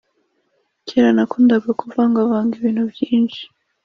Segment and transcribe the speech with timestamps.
[0.87, 3.41] Kera nakundaga kuvangavanga ibintu byinshi